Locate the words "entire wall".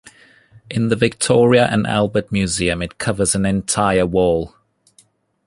3.45-4.55